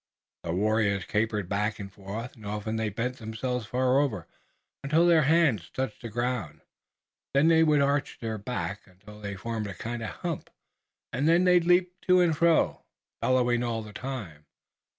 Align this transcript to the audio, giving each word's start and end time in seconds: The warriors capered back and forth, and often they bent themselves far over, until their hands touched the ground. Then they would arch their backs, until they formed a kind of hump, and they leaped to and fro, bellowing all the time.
The 0.43 0.51
warriors 0.51 1.05
capered 1.05 1.47
back 1.47 1.77
and 1.77 1.93
forth, 1.93 2.35
and 2.35 2.43
often 2.43 2.75
they 2.75 2.89
bent 2.89 3.17
themselves 3.17 3.67
far 3.67 3.99
over, 3.99 4.25
until 4.83 5.05
their 5.05 5.21
hands 5.21 5.69
touched 5.69 6.01
the 6.01 6.09
ground. 6.09 6.61
Then 7.35 7.49
they 7.49 7.61
would 7.61 7.81
arch 7.81 8.17
their 8.19 8.39
backs, 8.39 8.87
until 8.87 9.21
they 9.21 9.35
formed 9.35 9.67
a 9.67 9.75
kind 9.75 10.01
of 10.01 10.09
hump, 10.09 10.49
and 11.13 11.27
they 11.29 11.59
leaped 11.59 12.01
to 12.07 12.19
and 12.19 12.35
fro, 12.35 12.81
bellowing 13.21 13.61
all 13.61 13.83
the 13.83 13.93
time. 13.93 14.47